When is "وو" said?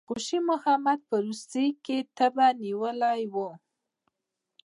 3.33-3.49